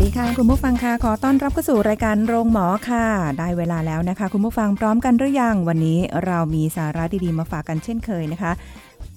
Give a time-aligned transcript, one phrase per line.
[0.00, 3.04] สวัสดีค่ะ คุณผู้ฟังค่ะขอต้อนรับเข้าสู่รายการโรงหมอค่ะ
[3.38, 8.52] ได้เวลาแล้วนะคะ คุณผู้ฟังพร้อมกันหรือยังวันนี้เรามีสาระดีๆมาฝากกันเช่นเคยนะคะ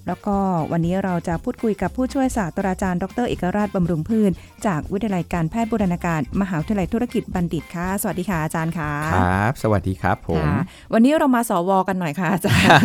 [0.08, 0.36] แล้วก็
[0.72, 4.32] วันนี้เราจะพูดคุยกับผู้ช่วยศาสตราจารย์ ดรเอกราชบำรุงพืช
[4.66, 10.60] จากวิทยาลัยการแพทย์บูรณาการ มหาวิทยาลัยธุรกิจบัณฑิตค่ะ สวัสดีค่ะอาจารย์ค่ะ ครับ สวัสดีครับผมค่ะ
[10.94, 12.84] วันนี้เรามาสวกันหน่อยค่ะอาจารย์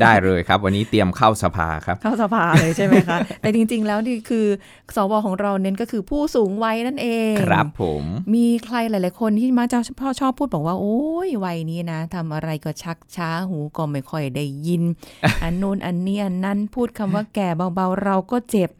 [0.00, 4.46] ได้เลยครับ วันนี้เตรียมเข้าสภาครับ เข้าสภาเลยใช่ไหมคะ แต่จริง ๆ แล้วนี่คือ
[4.96, 8.02] สวของเราเน้นก็คือผู้สูงวัยนั่นเอง ครับผม
[8.34, 14.82] มีใครหลาย ๆ คนที่มักจะพ่อชอบพูดบอกว่าโอ้ยวัยนี้นะทำอะไรก็ชักช้าหูก็ไม่ค่อยได้ยิน
[15.42, 18.70] อันนู้นอันนี้อันนั้นพูดคำว่าแก่เบาๆ เราก็เจ็บ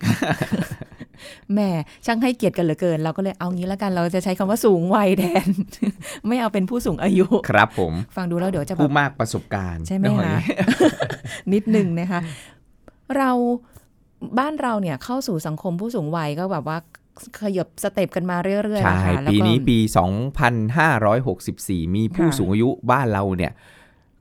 [1.52, 1.70] แหม่
[2.06, 5.48] ช่างให้เกียรติกันเหลือเกิน เราก็เลยเอางี้แล้วกันเราจะใช้คำว่าสูงวัยแทน
[6.26, 10.40] ไม่เอาเป็นผู้สูงอายุ ครับผม ฟังดูแล้วเดี๋ยวจะแบผู้บมากประสบการณ์ ใช่ไหมน่อยคะ
[11.52, 12.20] นิดนึงนะคะ
[13.16, 13.30] เรา
[14.38, 16.78] บ้านเราเนี่ยเข้าสู่สังคมผู้สูงวัยก็แบบว่า
[17.42, 19.78] ขยับสเต็ปกันมาเรื่อยๆใช่นะคะแล้วปีก็นี้ปี
[21.46, 23.52] 2564 มีผู้ค่ะสูงอายุบ้านเราเนี่ย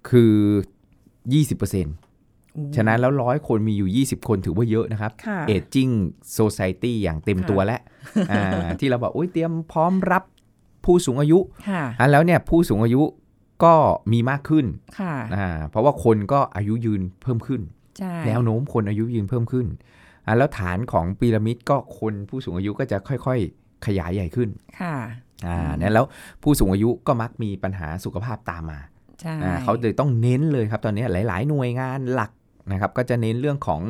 [0.09, 0.33] คือ
[1.33, 2.04] 20%
[2.75, 5.93] ฉะนั้นแล้วร้อยคนมีอยู่ 20 คนถือว่าเยอะนะครับค่ะ Aging
[6.37, 7.79] Society อย่างเต็มค่ะตัวแล้ว
[8.31, 8.43] อ่า
[8.79, 10.23] ที่เราบอกโอ้ยเตรียมพร้อมรับ
[10.85, 11.39] ผู้สูงอายุ
[11.69, 13.01] ค่ะอะแล้วเนี่ยผู้สูงอายุ
[13.63, 13.73] ก็
[14.11, 14.65] มีมากขึ้น
[14.99, 17.61] ค่ะอ่าเพราะว่าคนก็อายุยืนเพิ่มขึ้น
[17.97, 19.67] ใช่แนวโน้มคนอายุยืนเพิ่มขึ้น
[20.25, 24.49] อะแล้วฐานของพีระมิดก็คนผู้สูงอายุก็จะค่อยๆ ขยายใหญ่ขึ้น
[24.81, 24.95] ค่ะ
[25.47, 26.05] อ่าอืมเนี่ยแล้ว
[26.43, 28.79] ผู้สูงอายุก็มักมีปัญหาสุขภาพตามมา
[29.21, 32.31] ใช่อ่าเขาเลยต้องเน้นเลยครับตอนนี้หลาย ๆ หน่วยงานหลัก
[32.71, 33.81] นะครับก็จะเน้นเรื่องของ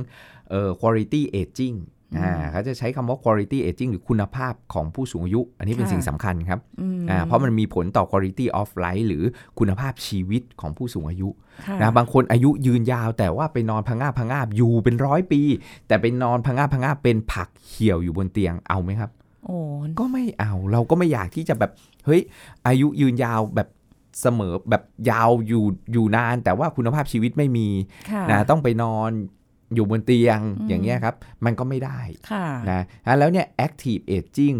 [0.50, 1.78] เอ่อ quality aging
[2.18, 9.24] อ่าเขาจะใช้คำว่า quality aging หรือคุณภาพของผู้สูงอายุ อันนี้เป็นสิ่งสำคัญครับอืมอ่าเพราะมันมีผลต่อ quality of life หรือ
[9.60, 11.30] คุณภาพชีวิตของผู้สูงอายุ
[11.66, 15.42] ค่ะนะบางคนอายุยืนยาวแต่ว่าไปนอนพังงาบพังงาบอยู่เป็นร้อยปี
[15.88, 19.10] แต่ไปนอนพังงาบพังงาบเป็นผักเหี่ยวอยู่บนเตียงเอาไหมครับ
[19.46, 19.58] โอ้
[20.00, 21.72] ก็ไม่เอาเราก็ไม่อยากที่จะแบบ
[22.06, 22.22] เฮ้ย
[22.68, 23.68] อายุยืนยาวแบบ
[24.22, 27.68] เสมอแบบยาวอยู่อยู่นาน แต่ว่าคุณภาพชีวิตไม่มี
[28.12, 29.12] ค่ะนะต้องไปนอน
[29.76, 31.16] อยู่บนเตียงอืมอย่างเงี้ยครับ
[31.46, 32.00] มันก็ไม่ได้
[32.32, 34.60] ค่ะนะอะแล้วเนี่ย active aging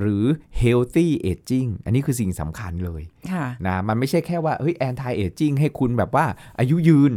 [0.00, 0.24] หรือ
[0.62, 3.02] healthy aging อันนี้คือสิ่งสำคัญเลย
[3.32, 6.26] ค่ะนะมันไม่ใช่แค่ว่าเฮ้ย anti aging ให้คุณแบบว่า
[6.58, 7.12] อายุยืน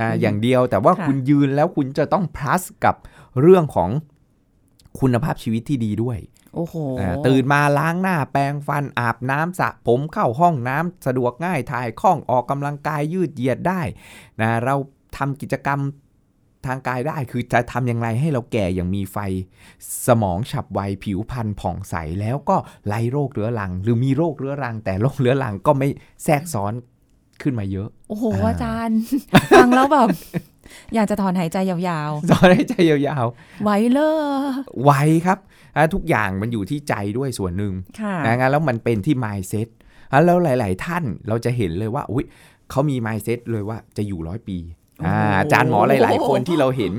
[0.00, 2.94] นะอย่างเดียวแต่ว่าค่ะคุณยืนแล้วคุณจะต้อง plus กับ
[3.40, 3.90] เรื่องของ
[5.00, 6.18] คุณภาพชีวิตที่ดีด้วย
[6.56, 13.80] โอ้โหอ่าตื่นมาล้างหน้าแปรงฟันอาบน้ำสระผมเข้าห้องน้ำสะดวกง่ายถ่ายคล่องออกกำลังกายยืดเหยียดได้
[14.40, 14.74] นะเรา
[15.16, 15.80] ทำกิจกรรม
[16.66, 19.18] ทางกายได้คือจะทำอย่างไรให้เราแก่อย่างมีไฟ
[20.06, 22.56] สมองฉับไวผิวพรรณผ่องใสแล้วก็
[22.86, 25.88] ไร้โรคเรื้อรัง หรือมีโรคเรื้อรัง แต่โรคเรื้อรังก็ไม่
[26.24, 26.72] แทรกซ้อน
[27.42, 28.98] ขึ้นมาเยอะ โอ้โหอ่าอาจารย์
[29.56, 30.08] ฟังแล้วแบบ
[30.94, 34.90] อยากจะถอนหายใจยาวสอนให้ใจยาวๆไหวเลยๆไว
[35.26, 35.55] ครับอ่า
[35.94, 39.68] ทุกอย่างมันอยู่ที่ใจด้วยส่วนหนึ่งค่ะนะงั้นแล้วมันเป็นที่ mindset
[40.12, 42.24] อะแล้วหลาย ๆ ท่านเราจะเห็นเลยว่าอุ๊ย
[42.70, 44.58] เขามี mindset เลยว่าจะอยู่ร้อยปี
[45.06, 46.92] อ่าโอ้โหอาจารย์หมอหลาย ๆ คนที่เราเห็น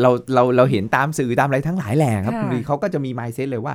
[0.00, 3.74] เราเราเราเห็นตามสื่อตามอะไรทั้งหลายแหล่ครับค่ะคุณดีเขาก็จะมี mindset เลยว่า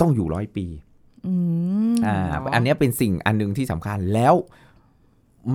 [0.00, 0.66] ต้องอยู่ร้อยปี
[1.26, 1.34] อื
[1.92, 4.34] มอ่าเนาะอันเนี้ยเป็นสิ่งอันหนึงที่สำคัญแล้ว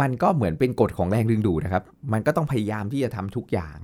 [0.01, 3.77] มันก็เหมือนเป็นกฎของแรงดึงดูดนะครับ มันก็ต้องพยายามที่จะทำทุกอย่าง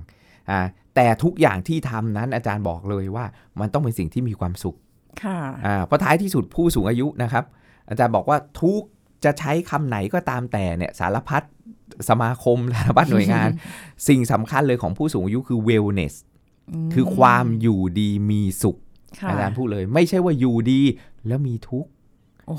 [0.50, 0.60] อ่า
[0.94, 3.24] แต่ทุกอย่างที่ทำนั้นอาจารย์บอกเลยว่า
[3.60, 4.76] มันต้องเป็นสิ่งที่มีความสุข
[5.22, 7.44] ค่ะอ่าเพราะท้ายที่สุดผู้สูงอายุนะครับ
[7.88, 8.82] อาจารย์บอกว่าทุก
[9.24, 11.42] จะใช้คำไหนก็ตามแต่เนี่ยสารพัด
[12.08, 13.48] สมาคมสารพัดหน่วยงาน
[14.08, 16.14] สิ่งสำคัญเลยของผู้สูงอายุคือ wellness
[16.86, 18.76] มคือความอยู่ดีมีสุข
[19.20, 20.80] ค่ะอาจารย์พูดเลย ไม่ใช่ว่าอยู่ดี
[21.26, 21.90] แล้วมีทุกข์
[22.46, 22.56] โอ้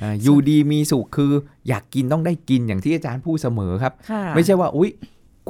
[0.00, 1.32] อ่าอยู่ดีมีสุขคือ
[1.68, 4.90] อยากกินต้องได้กินอย่างที่อาจารย์พูดเสมอครับค่ะไม่ใช่ว่าอุ๊ย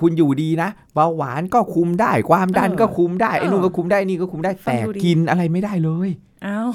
[0.01, 6.11] คุณอยู่ดีนะเบาหวานก็คุมได้ ความดันเออก็คุมได้ไอ้นู่นเออก็คุมได้นี่ก็คุมได้ฟังแต่ดูดีกินอะไรไม่ได้เลย
[6.47, 6.71] อ้าว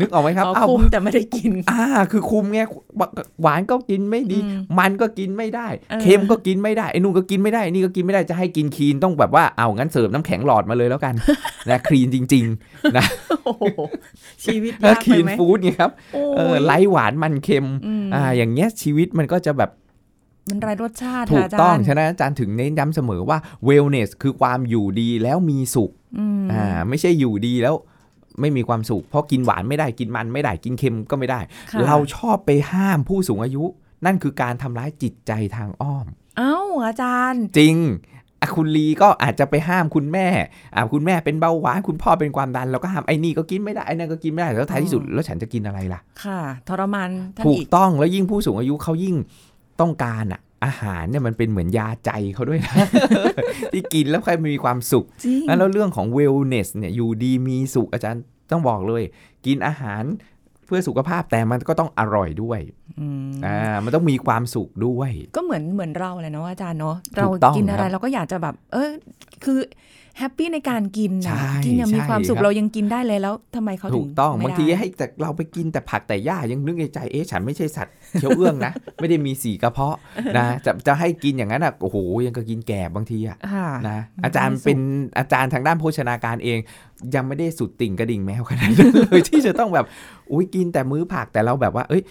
[0.00, 2.60] นึกออกไหมครับอ๋ออ้าวคุมแต่ไม่ได้กิน อ่า คือคุมไง
[3.42, 11.14] หวานก็กินไม่ดีอืมมันก็กินไม่ได้เออเค็มก็กินไม่ได้ไอ้นู่นก็กินไม่ได้ไอ้นี่ก็กินไม่ได้จะให้กินคลีนต้องแบบว่าเอางั้นเสิร์ฟน้ำแข็งหลอดมาเลยแล้วกัน
[11.70, 13.04] นะคลีนจริง ๆ นะ
[13.44, 13.64] โอ้โห
[14.44, 17.66] ชีวิตแล้วยากคไปลีนไหมฟู้ดไงครับโอ้เออยไร้หวานมันเค็มม
[18.14, 19.70] อ่าอย่างเงี้ยชีวิตมันก็จะแบบ
[20.50, 27.74] มันไรรสชาติถูค่ะกอาจารย์ต้องฉะนั้นอาจารย์ถึงเน้นย้ำเสมอว่า wellness คือความอยู่ดีแล้วมีสุขอืมอ่าไม่ใช่อยู่ดีแล้ว
[28.40, 31.40] ไม่มีความสุข เพราะกินหวานไม่ได้กินมันไม่ได้กินเค็มก็ไม่ได้
[31.72, 33.64] ค่ะเราชอบไปห้ามผู้สูงอายุ
[34.06, 36.06] นั่นคือการทำร้ายจิตใจทางอ้อม
[36.38, 36.56] เอ้า
[36.86, 37.76] อาจารย์ จริง
[38.42, 40.26] อะคุณลีก็อาจจะไปห้ามคุณแม่
[40.74, 49.16] อ่าคุณแม่เป็นเบาหวานคุณพ่อเป็นความดันเราก็ห้ามไอ้นี่ก็กินไม่ได้ไอ้นั่นก็กินไม่ได้แล้วท้ายที่สุดแล้วฉันจะกินอะไรล่ะ ค่ะ ทรมานท่านถูกอีกต้องแล้วยิ่งผู้สูงอายุเขายิ่ง
[49.80, 52.76] ต้องการอะอาหารเนี่ยมันเป็นเหมือนยาใจเขาด้วยนะ
[53.72, 59.02] ที่กินแล้วใครมีความสุขจริงแล้วเรื่องของ wellness เนี่ยอยู่ดีมีสุขอาจารย์ต้องบอกเลย
[59.46, 60.02] กินอาหาร
[60.66, 62.60] เพื่อสุขภาพแต่มันก็ต้องอร่อยด้วย
[63.00, 68.90] อืมอ่ามันต้องมีความสุขด้วย ก็เหมือนเหมือนเราเลยเนาะอาจารย์เนาะถูเรากต้องกินอะไรครับเราก็อยากจะแบบ เออ
[69.44, 69.58] คือ
[70.18, 79.96] แฮปปี้ในการกินใช่นะกินยังมีใช่ความสุขครับเรายังกินได้เลยแล้วทำไมเขาถึถูกต้องไม่บางทีได้ให้แต่เราไปกินแต่ผักแต่หญ้ายังนึกในใจเอ๊ะฉันไม่ใช่สัตว์เคี้ยวเอื้องนะ ไม่ได้มีสีกระเพาะ
[80.36, 84.80] นะจะจะให้กินอย่างนั้นอะโอ้โหยังก็กินแกบบางทีอะค่ะนะมันอาจารย์ไม่สุขเป็น
[85.18, 86.58] อาจารย์ทางด้านโภชนาการเอง
[87.14, 89.86] ยังไม่ได้สุดติ่งกระดิ่งแมวขนาดนั้นเลยที่จะต้องแบบ
[90.32, 92.02] อุ้ยกินแต่มื้อผักแต่เราแบบว่า เอ้ย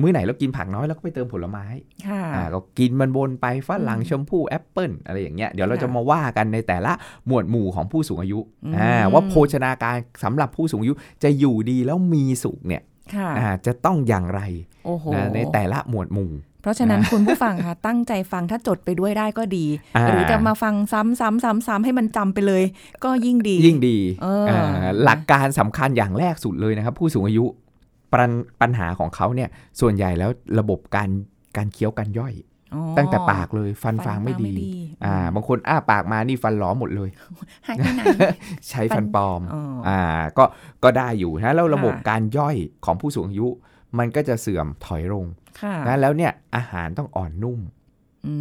[0.00, 1.64] มื้อไหนเรากินผักน้อยเราก็ไปเติมผลไม้
[2.08, 6.92] ค่ะอ่าก็กินมันวนไปฝรั่งอืมชมพู่แอปเปิลอะไรอย่างเงี้ยเดี๋ยวเราค่ะจะมาว่ากันในแต่ละ
[7.26, 12.82] หมวดหมู่ของผู้สูงอายุอืมอ่าว่าโภชนาการสำหรับผู้สูงอายุจะอยู่ดีแล้วมีสุขเนี่ย
[13.14, 14.40] ค่ะอ่าจะต้องอย่างไร
[14.86, 16.30] โอ้โหนะในแต่ละหมวดหมู่
[16.62, 22.62] เพราะฉะนั้นคุณผู้ฟังคะตั้งใจฟังถ้าจดไปด้วยได้ก็ดีอ่าหรือจะมาฟังซ้ำซ้ำซ้ำซ้ำให้มันจำไปเลย
[23.04, 24.60] ก็ยิ่งดี ยิ่งดีเอออ่า
[25.04, 27.44] หลักการสำคัญอย่างแรกสุดเลยนะครับ ผู้สูงอายุ
[28.14, 28.30] ปัญ
[28.60, 29.48] ปัญหาของเขาเนี่ย
[29.80, 31.08] ส่วนใหญ่แล้วระบบการ
[31.56, 32.34] การเคี้ยวการย่อย
[32.74, 34.70] อ๋อตั้งแต่ปากเลยฟันฟันฟางไม่ฟางไม่ดีดี
[35.04, 37.10] อ่าอืมบางคนอ้าปากมานี่ฟันหลอหมดเลย
[37.66, 38.02] หายไปไหน
[38.68, 40.00] ใช้ฟัฟันนปลอมอ๋อออ่า
[40.38, 40.44] ก็
[40.84, 43.48] ก็ได้อยู่นะแล้วระบบค่ะการย่อยของผู้สูงอายุ
[43.98, 45.24] มันก็จะเสื่อมถอยลง
[45.60, 47.60] ค่ะนะแล้วเนี่ยอาหารต้องอ่อนนุ่ม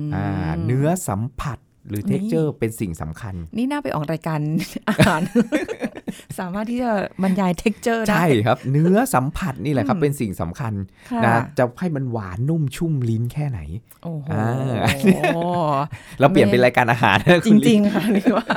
[0.08, 1.58] มอ่าเนื้อสัมผัส
[1.90, 4.40] หรือนี่ texture เป็นสิ่งสำคัญ นี่น่าไปออกรายการ
[4.90, 5.22] อาหาร
[6.40, 6.92] สามารถที่จะ
[7.24, 10.74] บรรยาย texture ได้ ใช่ครับ เนื้อสัมผัสนี่แหละครับอืมเป็นสิ่งสำคัญ
[11.12, 13.60] ค่ะนะจะให้มันหวานนุ่มชุ่มลิ้นแค่ไหน
[14.04, 14.48] โอ้โหอ่า
[16.20, 18.48] เราเปลี่ยนเป็นรายการอาหารนะจคุณลิริง ๆ ค่ะเรียกว่า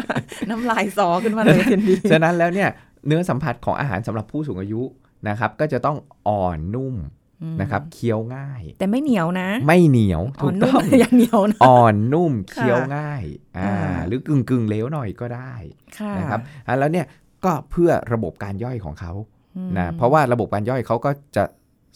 [0.50, 2.68] น้ำลายซอขึ้นมาเลยทันทีฉะนั้นแล้วเนี่ย
[3.06, 4.82] เนื้อสัมผัสของอาหารสำหรับผู้สูงอายุ
[5.28, 5.96] นะครับ ก็จะต้อง
[6.28, 7.25] อ่อนนุ่มอืม
[7.60, 13.22] นะครับเคี้ยวง่าย แต่ไม่เหนียวนะ ไม่เหนียวอ๋ถูอกนุ่ต้มองอย่าเหนียวนะอ่อนนุ่มค่ะเคี้ยวง่าย
[13.58, 15.52] อ่าอ่าหรือกึ่งกึ่งๆเหลวหน่อยก็ได้
[15.98, 17.06] ค่ะนะครับอะแล้วเนี่ย
[17.44, 19.12] ก็เพื่อระบบการย่อยของเขา
[19.56, 21.44] อืมนะเพราะว่าระบบการย่อยเขาก็จะ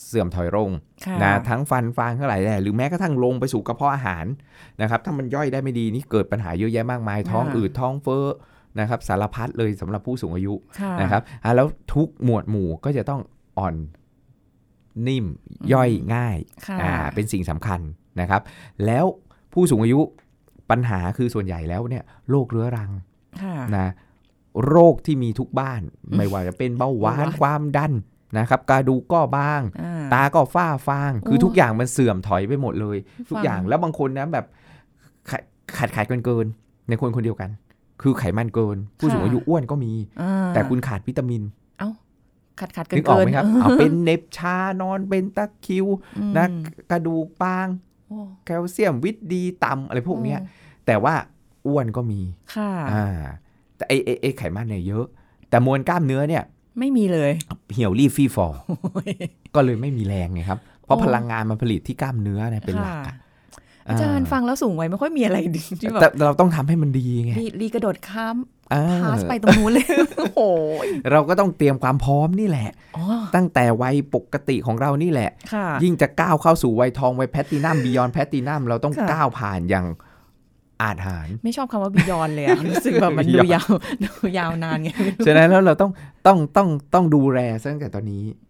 [0.06, 0.70] เสื่อมถอยลง
[1.06, 4.25] ค่ะนะทั้งฟันฟางทั้งหลายแหล่หรือแม้กระทั่งลงไปสู่กระเพาะอาหาร
[4.82, 8.26] นะครับถ้ามันย่อยได้ไม่ดีนี่เกิดปัญหาเยอะแยะมากมาย ท้องอืดท้องเฟ้อ
[8.81, 13.20] นะครับสารพัดเลยสำหรับผู้สูงอายุค่ะนะครับอะแล้วทุกหมวดหมู่ก็จะต้อง
[13.58, 13.75] อ่อน
[15.08, 15.26] นิ่ม
[15.72, 17.81] ย่อยง่ายค่ะอ่าเป็นสิ่งสำคัญ
[18.20, 18.42] นะครับ
[18.87, 19.04] แล้ว
[19.52, 20.00] ผู้สูงอายุ
[20.70, 22.90] ปัญหาคือส่วนใหญ่แล้วเนี่ยโรคเรื้อรัง
[23.42, 23.88] ค่ะนะ
[24.69, 25.81] โรคที่มีทุกบ้าน
[26.16, 27.92] ไม่ว่าจะเป็นเบาหวานเบาหวานความดัน
[28.38, 32.96] นะครับกระดูกก็บางอ่าตาก็ฝ้าฟาง คือโอ้ทุกอย่างมันเสื่อมถอยไปหมดเลย
[33.28, 34.46] ทุกฟังอย่างแล้วบางคนนะแบบ
[35.31, 35.42] ขาด
[35.76, 37.50] ขาดขาดเกินเกินๆในคนคนเดียวกัน
[38.02, 41.42] คือไขมันเกิน ผู้สูงอายุอ้วนก็มีอ่าแต่คุณขาดวิตามิน
[42.61, 45.87] ขัดขัดๆเกินึนกออกเกินไหมครับเอาเป็นเน็บชานอนเป็นตะคริว
[46.19, 46.47] อืมนะ
[46.91, 47.67] กระดูกบาง
[48.06, 51.14] โอ้แคลเซียมวิตดีต่ำอะไรพวกเนี้ยโอ้แต่ว่า
[51.67, 52.20] อ้วนก็มี
[52.55, 53.06] ค่ะอ่า
[53.76, 55.06] แต่ไอไอ้ไอไขมันเนี่ยเยอะ
[55.50, 56.45] แต่มวลกล้ามเนื้อเนี่ย
[56.78, 57.33] ไม่มีเลย
[57.73, 59.12] เหี่ยวรีบฟี่ฟอร์โอ้ย
[59.54, 63.16] ก็เลยไม่มีแรงไงครับ เพราะโอ้พลังงานมันผลิตที่กล้ามเนื้อเนี่ยเป็นหลักค่ะ
[63.90, 68.37] อะอาจารย์ฟังแล้วสูงไว้ไม่ค่อยมีอะไรดีที่แบแต่บเราต้องทำให้มันดีไงรีรีกระโดดข้าม
[68.75, 69.87] อ่าพาสไปตรงนู้นเลย
[70.18, 70.40] โอ้โห
[71.11, 73.04] เราก็ต้องเตรียมความพร้อมนี่แหละอ๋อ
[73.35, 79.87] ตั้งแต่วัยปกติของเรานี่แหละค่ะยิ่งจะก้าวเข้าสู่วัยทองวัยแพตตินัมบียอนแพตตินัมเราต้องค่ะก้าวผ่านอย่าง
[80.82, 83.70] อาจหารไม่ชอบคำว่าบิยอนเลยอะรู้สึกแบบมันดู Beyond ยาว
[84.04, 85.90] ดูยาวนานไงไม่รู้ฉะนั้นแล้วเราต้อง
[86.26, 88.50] ต้องต้องต้องดูแลซะตั้งแต่ตอนนี้ค่ะอ่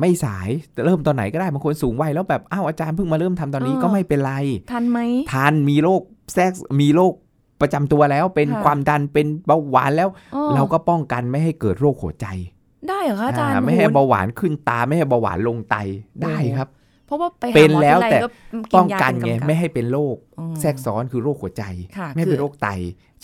[0.00, 0.48] ไม่สาย
[0.84, 4.32] เริ่มตอนไหนก็ได้บางคนสูงวัยแล้วแบบอ้าวอาจารย์เพิ่งมาเริ่มทำตอนนี้เออก็ไม่เป็นไร
[4.72, 4.98] ทันไหม
[5.32, 6.02] ทานมีโรค
[6.34, 7.12] แทรกมีโรค
[7.60, 12.26] ประจำตัวแล้วเป็นค่ะความดันเป็นเบาหวานแล้วอ้อเราก็ป้องกันไม่ให้เกิดโรคหัวใจ
[12.88, 15.76] ได้เหรอคะอาจารย์อ่าไม่ให้โอ้โเบาหวานขึ้นตาไม่ให้เบาหวานลงไต
[16.22, 16.68] ได้ครับ
[17.06, 18.28] เพราะว่าไปหาเป็นหมอแล้วทีไรแต่ก็
[18.74, 21.64] ป้องกันยาไงเป็ำบไม่ให้เป็นโรคอืมแทรกซ้อนคือโรคหัวใจ
[21.96, 22.68] ค่ะไม่ให้คือเป็นโรคไต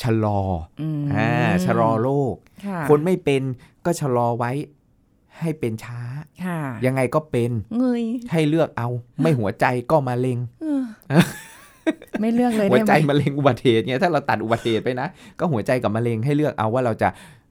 [0.02, 0.40] ชะลอ
[0.80, 1.28] อืมอ่า
[1.64, 2.34] ชะลอโรค
[2.66, 3.42] ค่ะคนไม่เป็น
[3.84, 4.52] ก็ชะลอไว้
[5.42, 6.00] ให้เป็นช้า
[6.44, 8.88] ค่ะยังไงก็เป็นเงยให้เลือกเอา
[9.23, 10.82] ไม่หัวใจก็มาเร็งเออ
[12.20, 17.09] ไม่เลือกเลยหัวได้ไหใจมมะเร็งอุบัติเหตุเนี่ยถ้าเราตัดอุบัติเหตุไปนะ ก็หัวใจกับมะเร็งให้เลือกเอาว่าเราจะ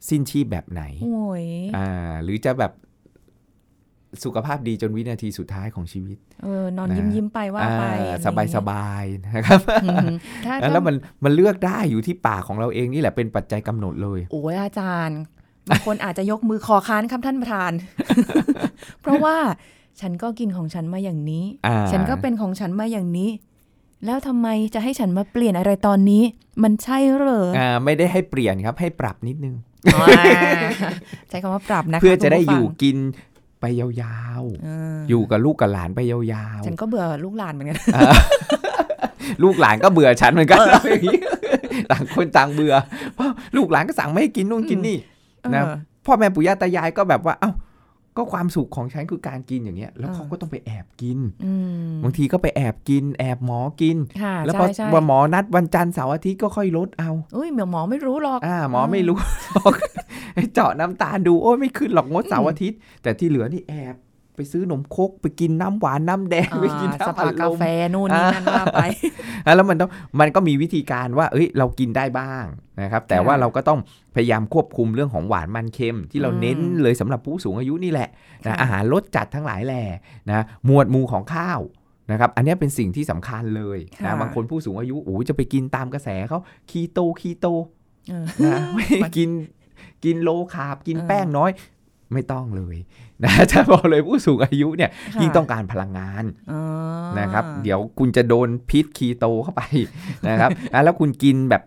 [0.10, 1.90] สิ้นชีพแบบไหนโอ้ยอ่า
[2.24, 2.74] หรือจะแบบ
[4.24, 10.08] สุขภาพดีจนวินาทีสุดท้ายของชีวิต เออนอนนะยิ้มยิ้มๆไปว่าไปอ่าอะไรสบายองสเงี้บายนะครับอืม
[10.46, 15.20] ถ้าแล้วมันมันเลือกได้อยู่ที่ปากของเราเองนี่แหละเป็นปัจจัยกำหนดเลย โอ้ยอาจารย์
[15.70, 17.72] บางคนอาจจะยกมือขอค้านครับท่านประธาน
[19.02, 19.38] เพราะว่า
[20.02, 23.30] ฉันก็กินของฉันมาอย่างนี้อ่าฉันก็เป็นของฉันมาอย่างนี้
[24.06, 26.24] แล้วทำไมจะให้ฉันมาเปลี่ยนอะไรตอนนี้
[26.64, 29.56] มันใช่เหรออ่าไม่ได้ให้เปลี่ยนครับ ให้ปรับนิดนึง
[29.94, 30.06] อ๋อ
[31.30, 32.98] ใช้คำว่าปรับนะคะเพื่อจะได้คุณอผู้ยู่ฟังกิน
[33.60, 33.88] ไปยา
[34.42, 36.18] วเออๆอยู่กับลูกกับหลานไปยา
[36.60, 41.20] วฉันก็เบื่อลูกหลานเหมือนกันๆลูกหลานก็เบื่อฉันเหมือนกันอย่างนี้
[41.92, 42.74] ต่างคนต่างเบื่อ
[43.16, 44.98] เพราะลูกหลานก็สั่งไม่ให้กินนู่นกินนี่
[45.56, 47.52] นะเออพ่อแม่ปู่ย่าตายายก็แบบว่า เอ้า
[48.18, 51.54] ก็ความสุขของฉันคือการกินอย่างเงี้ย แล้วอ่าเขาก็ต้องไปแอบกินอื
[51.90, 59.18] มบางทีก็ไปแอบกิน แอบหมอกินค่ะแล้วพอใช่ใช่ว่าหมอนัดวันจันทร์เสาร์อาทิตย์ก็ค่อยลดเอาอุ้ยหมอหมอไม่รู้หรอกอ่าหมอไม่รู้
[60.54, 63.96] เจาะน้ำตาลดูโอ้ยไม่ขึ้นหรอกงดเสาร์อาทิตย์ แต่ที่เหลือนี่แอบ
[64.40, 68.84] ไปซื้อนมคกไปกินน้ำหวานน้ำแดงอ่าไปกินสน้ำภาอัดลกามแฟนู่นนี่นั่นว่าไป
[69.46, 72.46] อะแล้วมันต้องมันก็มีวิธีการว่า เอ้ย เรากินได้บ้าง
[72.82, 73.80] นะครับ แต่ค่ะว่าเราก็ต้อง
[74.16, 78.10] พยายามควบคุมเรื่องของหวานมันเค็ม ที่เราอืมเน้นเลยสำหรับผู้สูงอายุนี่แหละ
[78.46, 79.84] นะค่ะอาหารรสจัดทั้งหลายแหล่
[80.30, 81.60] นะหมวดหมู่ของข้าว
[82.12, 87.48] นะครับอันเนี้ยเป็นสิ่งที่สำคัญเลยนะบางคนผู้สูงอายุโอ้ยจะไปกินตามกระแสเขา keto keto
[88.10, 89.30] เออนะไม่กิน
[90.06, 91.52] กิน low carb กินเออแป้งน้อย
[92.14, 92.78] ไม่ต้องเลย
[93.24, 96.62] นะจะบอกเลยผู้สูงอายุเนี่ยค่ะยิ่งต้องการพลังงานอ๋อ
[97.20, 99.62] นะครับ เดี๋ยวคุณจะโดนพิษคีโตเข้าไป
[100.30, 101.64] นะครับอะแล้วคุณกินแบบ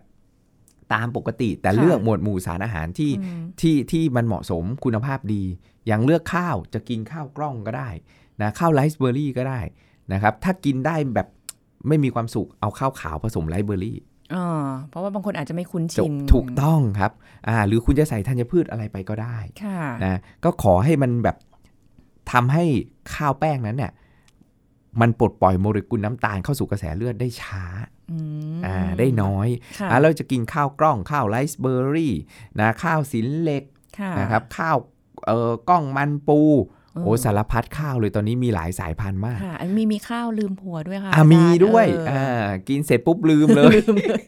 [0.93, 5.43] ตามปกติ แต่ค่ะเลือกหมวดหมู่สารอาหารที่อืมที่ที่มันเหมาะสมคุณภาพดี
[5.87, 7.89] อย่างเลือกข้าวจะกินข้าวกล้องก็ได้
[8.41, 9.59] นะข้าวไรซ์เบอร์รี่ก็ได้
[10.13, 11.27] นะครับ ถ้ากินได้แบบ
[11.87, 14.12] ไม่มีความสุขเอาข้าวขาวผสมไรซ์เบอร์รี่อ๋อ
[14.89, 17.11] เพราะว่าบางคนอาจจะไม่คุ้นจชิบนถูกต้องครับ
[17.47, 21.37] อ่าหรือคุณจะใส่ธัญพืชอะไรไปก็ได้ค่ะนะก็ขอให้มันแบบ
[22.31, 22.63] ทำให้
[23.15, 23.91] ข้าวแป้งนั้นเนี่ย
[25.01, 27.63] มันปลดปล่อยโมเลกุลน้ำตาลเข้าสู่กระแสเลือดได้ช้า
[28.11, 28.17] อื
[28.57, 29.47] มอ่าได้น้อย
[29.79, 32.13] ค่ะอ่าเราจะกินข้าวกล้องข้าวไรซ์เบอร์รี่
[32.59, 33.63] นะข้าวสินเหล็ก
[33.99, 34.77] ค่ะนะครับข้าว
[35.25, 44.23] เอ่อกล้องมันปูเออ โอ้สารพัดข้าวเลยตอนนี้มีหลายสายพันธุ์มากค่ะอันมีมีข้าวลืมผัวด้วยค่ะอ่ามีด้วยเออออ่ากินเสร็จปุ๊บลืมเลยลืมเลย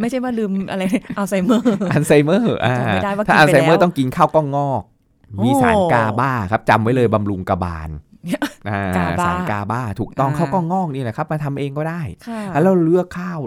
[0.00, 0.82] ไม่ใช่ว่าลืมอะไร
[1.18, 4.82] อัลไซเมอร์อัลไซเมอร์อ่าจำไม่ได้ว่าถ้ากินอัลไปไซเมอร์แล้วต้องกินข้าวกล้องงอก
[5.36, 7.90] โอ้มีสาร GABA ครับจำไว้เลยบำรุงกระบาล
[8.70, 13.38] อ่า GABA สาร GABA ถูกต้องอ่าข้าวกล้องงอกนี่แหละครับ มาทำเองก็ได้ค่ะแล้วเราเลือกข้าว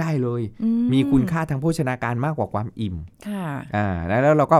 [0.00, 2.96] ได้เลยอืมีคุณค่าทางโภชนาการมากกว่าความอิ่ม
[3.28, 3.44] ค่ะ
[3.76, 4.58] อ่าแล้วเราก็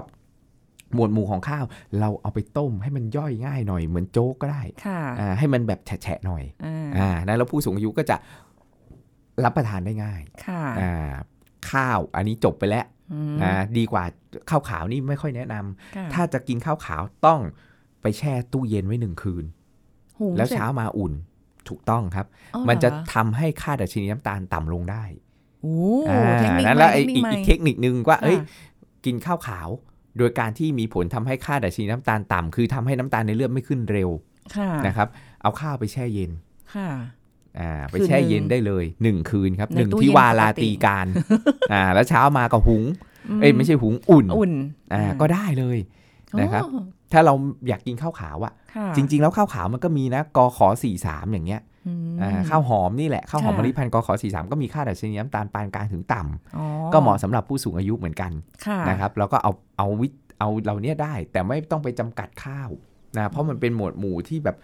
[0.95, 1.65] หมวดหมู่ของข้าว
[2.01, 8.17] เราเอาไปต้มให้มันย่อยง่ายหน่อยเหมือนโจ๊กก็ได้ค่ะอ่าให้มันแบบแฉะๆหน่อยอ่าอ่าแล้วผู้สูงอายุก็จะ
[9.45, 11.13] รับประทานได้ง่ายค่ะอ่า
[11.71, 14.05] ข้าวอันนี้จบไปแล้วอืมนะดีกว่า
[14.51, 17.41] ข้าวขาวนี่ไม่ค่อยแนะนำค่ะถ้าจะกินข้าวขาวต้อง
[18.03, 19.45] ไปแช่ตู้เย็นไว้หนึ่งคืน
[20.19, 21.13] หุงแล้วสร็จเช้ามาอุ่น
[21.69, 25.05] ถูกต้องครับอ๋อมันจะเหรอทำให้ค่าดัชนีน้ำตาลต่ำลงได้
[25.63, 25.77] โอ้
[26.11, 28.47] อ่าเทคนิคนั้นใหม่แล้วไอ้เทคนิคอีกใหม่อีกเทคนิคนึงว่า เอ้ยค่ะ
[29.05, 29.69] กินข้าวขาว
[30.19, 34.11] โดยการที่มีผลทำให้ค่าดัชนีน้ำตาลต่ำคือทำให้น้ำตาลในเลือดไม่ขึ้นเร็ว
[34.57, 35.09] ค่ะนะครับ
[35.43, 36.31] เอาข้าวไปแช่เย็น
[36.75, 36.89] ค่ะ
[37.61, 41.07] อ่าไปคืนแช่เย็นหนึ่งได้เลยหนึ่งคืนครับในหนึ่งตู้ที่เย็นวาลาปกติตีการ
[41.73, 42.85] อ่าแล้วเช้ามาก็หุง
[43.41, 44.53] เอ้ยไม่ใช่หุงอุ่นอุ่น
[44.95, 45.79] อ่าก็ได้เลย
[46.41, 46.83] นะครับอ๋อ
[47.13, 47.35] ถ้าเรา
[47.69, 51.78] อยากกินข้าวขาวอะค่ะ จริง ๆ แล้วข้าวขาวมันก็มีนะกขอสี่สามอย่างเงี้ยอืมอ่า
[52.49, 58.33] ข้าวหอมนี่แหละข้าวหอมค่ะมะลิพันธุ์กขอสี่สามก็มีค่าดัชนีน้ำตาลปานกลางถึงต่ำอ๋อก็เหมาะสำหรับผู้สูงอายุเหมือนกัน
[58.67, 62.71] ค่ะนะครับแล้วก็เอาเอาวิเอาเราเนี้ยได้ แต่ไม่ต้องไปจำกัดข้าว
[63.17, 64.59] นะเพราะมันเป็นหมวดหมู่ที่แบบ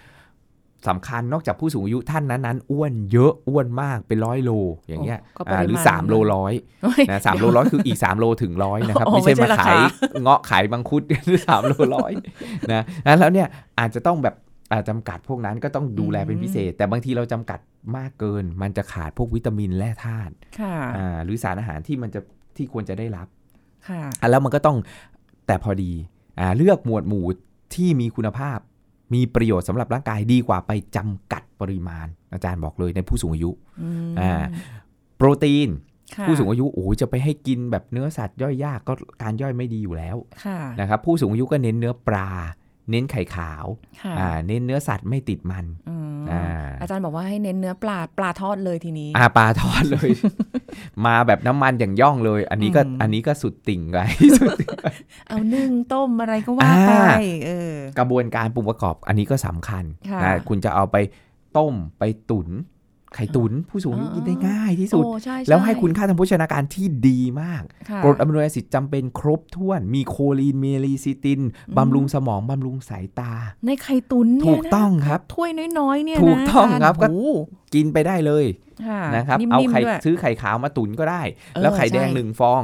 [0.90, 4.50] สำคัญนอกจากผู้สูงอายุท่านนั้นๆอ้วนเยอะอ้วนมากเป็นร้อยโล
[4.88, 6.52] อย่างเงี้ยก็ปอ่าริหรือมาณ3โลร้อย
[6.82, 9.78] เฮ้ยนะสามโลร้อยคืออีก 3 โลถึงร้อยนะครับอ๋อไม่ใช่ไม่ใช่มาราคาขาย
[10.22, 12.12] เงาะขายบังคุดหรือสามโลร้อย
[12.72, 12.82] นะ
[13.20, 13.46] แล้วเนี่ย
[13.78, 14.34] อาจจะต้องแบบ
[14.74, 17.60] อ่าจำกัดพวกนั้นก็ต้องดูแลเป็นพิเศษ แต่บางทีเราจำกัด
[17.96, 22.20] มากเกิน มันจะขาดพวกวิตามินแร่ธาตุค่ะอ่าหรือสารอาหารที่มันจะ
[22.56, 23.26] ที่ควรจะได้รับ
[23.88, 24.76] ค่ะอะแล้วมันก็ต้อง
[25.46, 25.92] แต่พอดี
[26.40, 27.26] อ่าเลือกหมวดหมู่
[27.74, 28.58] ที่มีคุณภาพ
[29.14, 33.50] มีประโยชน์สำหรับร่างกายดีกว่าไปจำกัดปริมาณ อาจารย์บอกเลยในผู้สูงอายุ
[33.80, 34.42] อืมอ่า
[35.16, 35.68] โปรตีน
[36.16, 42.28] ค่ะผู้สูงอายุโอ้ยจะไปให้กินแบบเนื้อสัตว์ย่อยยากก็การย่อยไม่ดีอยู่แล้วค่ะนะครับผู้สูงอายุก็เน้นเนื้อปลา
[42.90, 43.64] เน้นไข่ขาว
[44.02, 46.44] ค่ะอ่าเน้นเนื้อสัตว์ไม่ติดมันอืมอ่า
[46.80, 50.10] อาจารย์บอกว่าให้เน้นเนื้อปลาปลาทอดเลยทีนี้อาปลาทอดเลย
[51.06, 53.98] มาแบบน้ำมันอย่างย่องเลย อันนี้ก็อืมอันนี้ก็สุดติ่งไง
[54.38, 54.68] สุดติ่ง
[55.28, 57.04] เอานึ่งต้มอะไรก็ว่าไปอ่า
[57.46, 60.96] เออกระบวนการปรุงประกอบ อันนี้ก็สำคัญค่ะนะคุณจะเอาไป
[61.58, 62.48] ต้มไปตุ๋น
[63.14, 71.40] ไข่ตุ๋นผู้สูงอายุอ๋อกินได้ง่ายที่สุดโอ้ใช่แล้วให้ช่คุณค่าทางโภชนาการที่ดีมากค่ะกรด amino acid จำเป็นครบถ้วน มีโคลีนมีเลซิติน
[71.76, 73.32] บำรุงสมองบำรุงสายตา
[73.66, 77.38] ในไข่ตุ๋นเนี่ยถูกนะต้องครับถ้วยน้อยๆเนี่ยนะถูกต้องครับาจาก็โอ้โห
[77.74, 78.44] กินไปได้เลย
[78.86, 81.22] ค่ะนะครับนิ่มๆเอาไข่ด้วยซื้อไข่ขาวมาตุ๋นก็ได้
[81.54, 82.62] เออแล้วไข่แดงใช่หนึ่งฟอง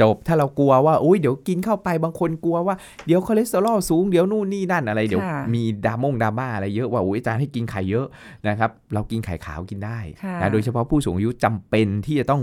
[0.00, 8.06] จบถ้าเรากลัวว่าอุ้ยเดี๋ยวกินเข้าไปบางคนกลัวว่าเดี๋ยวคอเลสเตอรอลสูงเดี๋ยวนู่นนี่นั่นอะไรเดี๋ยวค่ะมีดรามงดราม่าอะไรเยอะว่าอุ้ยอาจารย์ให้กินไข่เยอะ
[8.48, 12.42] นะครับเรากินไข่ขาวกินได้ค่ะนะโดยเฉพาะผู้สูงอายุจำเป็นที่จะต้อง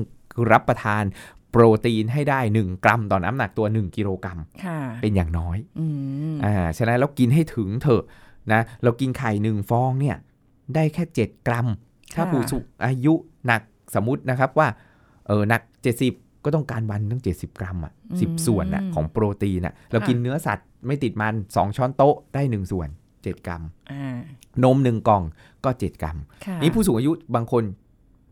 [0.51, 1.03] รับประทาน
[1.51, 5.85] โปรตีนให้ได้ 1 กรัมต่อน้ำหนักตัว 1 กิโลกรัมค่ะเป็นอย่างน้อยอื
[6.33, 8.03] มอ่าฉะนั้นเรากินให้ถึงเถอะ
[8.51, 10.17] นะเรากินไข่หนึ่งฟองเนี่ย
[10.75, 11.67] ได้แค่ 7 กรัม
[12.15, 13.13] ถ้าผู้สูงอายุ
[13.45, 13.61] หนัก
[13.95, 14.67] สมมตินะครับว่า
[15.27, 15.61] เออหนัก
[16.01, 24.17] 70 ก็ต้องการวันตั้ง 70 กรัมอะสิบส่วนน่ะของโปรตีนอะเรากินเนื้อสัตว์ไม่ติดมัน 2 ช้อนโต๊ะได้ 1 ส่วน 7 กรัมอ่า
[24.63, 25.23] นม1กล่อง
[25.63, 27.63] ก็ 7 กรัมค่ะนี่ผู้สูงอายุบางคน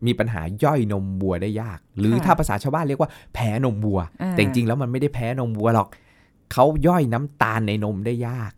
[0.06, 5.88] มีปัญหาย่อยนมวัวได้ยาก หรือค่ะถ้าภาษาชาวบ้านเรียกว่าแพ้นมวัวอ่าแต่จริงๆแล้วมันไม่ได้แพ้นมวัวหรอก
[6.52, 8.57] เขาย่อยน้ำตาลในนมได้ยากค่ะ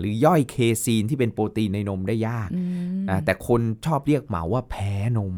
[0.00, 2.62] หรือย่อยเคซีนที่เป็นโปรตีนในนมได้ยากอื
[2.94, 5.34] มอ่าแต่คนชอบเรียกเหมาว่าแพ้นม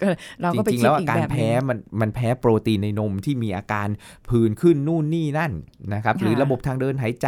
[0.00, 0.06] ก็
[0.40, 3.88] เราจก็ไปริงๆคิดแล้วอีอากการแบบหแพ้นึ่งมันมันแพ้โปรตีนในนมที่มีอาการ
[4.28, 5.52] ผื่นขึ้นนู่นนี่นั่น
[5.94, 7.26] นะครับค่ะหรือระบบทางเดินหายใจ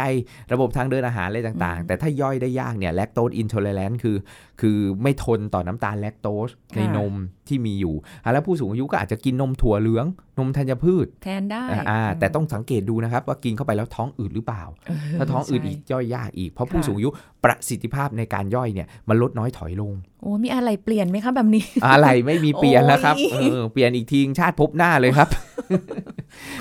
[0.53, 4.17] ระบบทางเดินอาหารอะไรต่างอืมๆแต่ถ้าย่อยได้ยากเนี่ยแลคโตสอินโทเลรนคือ
[4.61, 7.13] คือไม่ทนต่อน้ำตาลแลคโตสในนม
[7.47, 10.05] ที่มีอยู่อะแล้วผู้สูงอายุก็อาจจะกินนมถั่วเหลือง
[10.39, 14.63] นมธัญพืช แทนได้อ่าอ่าแต่ต้องสังเกตดูนะครับว่ากินเข้าไปแล้วท้องอืดหรือเปล่า
[15.11, 17.09] เถ้าท้องอืดใช่อีกย่อยยากอีก เพราะค่ะผู้สูงอายุ
[17.43, 25.29] ประสิทธิภาพในการย่อยเนี่ยมันลดน้อยถอยลง โอ้มีอะไรเปลี่ยนไหมคะแบบนี้ อะไรไม่มีเปลี่ยนแล้วครับโอ้เอยอเปลี่ยนอีกทีชาติพบหน้าเลยครับ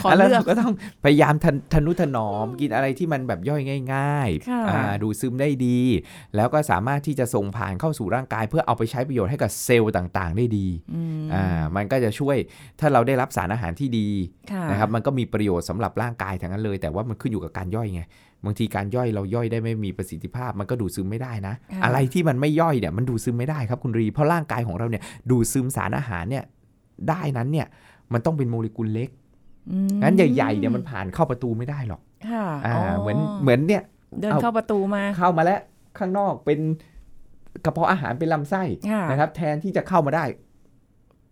[0.02, 0.72] ขอแล้วเลือกเราก็ต้อง
[1.04, 3.62] พยายามทนทนุถนอมกินอะไรที่มันแบบย่อย
[3.94, 5.78] ง่ายค่ะๆอ่าดูดซึมได้ดี
[6.36, 12.36] แล้วก็สามารถที่จะส่งผ่านเข้าสู่ร่างกาย เพื่อเอาไปใช้ประโยชน์ให้กับเซลล์ต่างๆ ได้ดีอืมอ่ามันก็จะช่วย
[12.80, 14.08] ถ้าเราได้รับสารอาหารที่ดี
[14.52, 18.02] ค่ะนะครับมันก็มีประโยชน์สำหรับร่างกายทั้งนั้นเลย แต่ว่ามันขึ้นอยู่กับการย่อยไง
[18.44, 26.44] บางทีการย่อยเราย่อยได้ไม่มีประสิทธิภาพ มันก็ดูดซึมไม่ได้นะค่ะอะไรที่มันไม่ย่อยเนี่ยมันดูดซึมไม่ได้ครับคุณรี เพราะร่างกายของเราเนี่ยดูดซึมสารอาหารเนี่ย
[27.08, 27.66] ได้นั้นเนี่ย
[28.12, 29.08] มันต้องเป็นโมเลกุลเล็ก
[29.70, 33.82] อืมงั้นใหญ่ๆเนี่ยมันผ่านเข้าประตูไม่ได้หรอกค่ะอ่าเหมือนเหมือนเนี่ย
[34.20, 35.60] เดินเอาเข้าประตูมาเข้ามาแล้ว
[35.98, 36.58] ข้างนอกเป็น
[37.64, 40.24] กระเพาะอาหารเป็นลำไส้ค่ะนะครับ แทนที่จะเข้ามาได้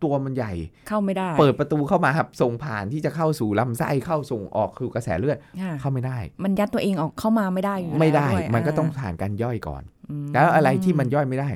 [0.05, 0.53] ตัวมันใหญ่
[0.89, 11.49] เข้าไม่ได้ เปิดประตูเข้ามาครับส่งผ่านที่จะเข้าสู่ลำไส้เข้าส่งออกคือกระแสเลือดค่ะเข้าไม่ได้ มันยัดตัวเองออกเข้ามาไม่ได้อยู่ไม่ได้แล้ววยมันก็ต้องาผ่านการย่อยก่อนอืมแล้วอะไรที่มันย่อยไม่ได้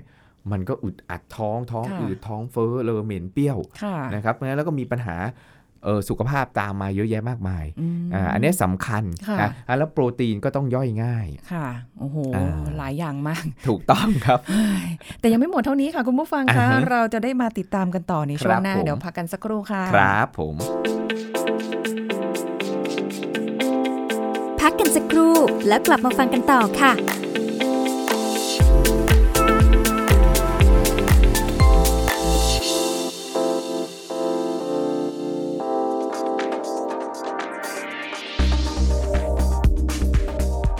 [0.52, 5.16] มันก็อึดอัดท้องท้องค่ะอืดท้องเฟ้อเลอเหม็นเปรี้ยวค่ะนะครับเพราะฉะนั้นแล้วก็มีปัญหา
[5.53, 7.64] เออสุขภาพตามมาเยอะแยะมากมาย
[8.00, 11.66] มอ่าอันนี้สำคัญค่ะนะอะแล้วโปรตีนก็ต้องย่อยง่าย ค่ะ
[11.98, 12.46] โอ้โหอ่า
[12.78, 14.38] หลายอย่างมาก ถูกต้องครับ
[15.20, 20.54] แต่ยังไม่หมดเท่านี้ค่ะ คุณผู้ฟังอ่าคะฮะเราจะได้มาติดตามกันต่อในช่วงหน้าครับผมเดี๋ยวพักกันสักครู่ค่ะ ครับผม
[24.60, 25.34] พักกันสักครู่
[25.68, 26.92] แล้วกลับมาฟังกันต่อค่ะ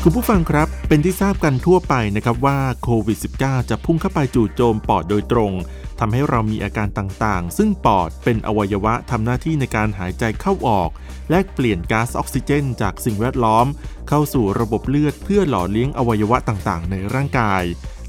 [0.07, 5.53] คุณผู้ฟังครับ เป็นที่ทราบกันทั่วไปนะครับว่าโควิด -19 จะพุ่งเข้าไปจู่โจมปอดโดยตรง
[6.01, 10.90] ทำให้เรามีอาการต่างๆ ซึ่งปอดเป็นอวัยวะทำหน้าที่ในการหายใจเข้าออก
[11.31, 13.67] และเปลี่ยนก๊าซออกซิเจน จากสิ่งแวดล้อม
[14.09, 17.62] เข้าสู่ระบบเลือดเพื่อหล่อเลี้ยงอวัยวะต่างๆ ในร่างกาย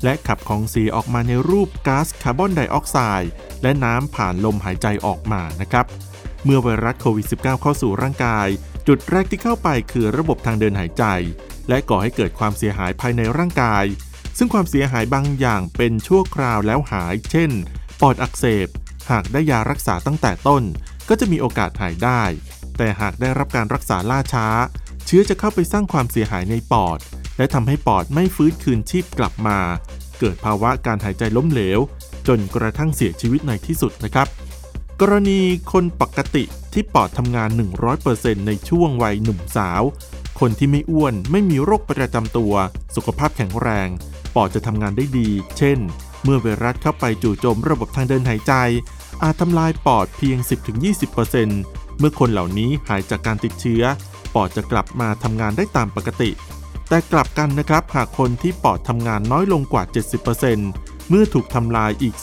[0.04, 3.32] และขับของเสียออกมาในรูปก๊าซคาร์บอนไดออกไซด์
[3.62, 5.86] และน้ำผ่านลมหายใจออกมานะครับ
[6.44, 8.48] เมื่อไวรัสโควิด -19 เข้าสู่ร่างกาย
[8.88, 11.06] จุดแรกที่เข้าไปคือระบบทางเดินหายใจ
[11.70, 13.86] และก่อให้เกิดความเสียหายภายในร่างกาย
[14.38, 17.52] ซึ่งความเสียหายบางอย่างเป็นชั่วคราวแล้วหาย เช่น
[18.02, 18.68] ปอดอักเสบ
[19.12, 20.64] หากได้ยารักษาตั้งแต่ต้น
[21.10, 22.22] ก็จะมีโอกาสหายได้
[22.78, 24.48] แต่หากได้รับการรักษาล่าช้า
[25.06, 27.00] เชื้อจะเข้าไปสร้างความเสียหายในปอด
[27.38, 29.60] และทำให้ปอดไม่ฟื้นคืนชีพกลับมา
[30.20, 31.80] เกิดภาวะการหายใจล้มเหลว
[32.28, 34.28] จนกระทั่งเสียชีวิตในที่สุดนะครับ
[35.02, 37.50] กรณีคนปกติที่ปอดทำงาน
[37.98, 39.82] 100%ในช่วงวัยหนุ่มสาว
[40.40, 42.54] คนที่ไม่อ้วนไม่มีโรคประจำตัว
[42.96, 43.90] สุขภาพแข็งแรง
[44.36, 45.78] ปอดจะทำงานได้ดี เช่น
[46.24, 48.54] เมื่อไวรัสเข้าไปจู่โจมระบบทางเดินหายใจ
[49.24, 50.38] อาจทำลายปอดเพียง
[51.20, 53.84] 10-20%เมื่อคนเหล่านี้หายจากการติดเชื้อ
[54.36, 56.30] ปอดจะกลับมาทำงานได้ตามปกติ
[56.90, 59.84] แต่กลับกันนะครับ หากคนที่ปอดทำงานน้อยลงกว่า
[60.46, 62.16] 70%เมื่อถูกทำลายอีก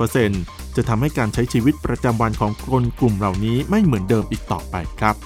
[0.00, 5.16] 10-20%จะทำให้การใช้ชีวิตประจำวันของคนกลุ่มเหล่านี้ไม่เหมือนเดิมอีกต่อไปครับ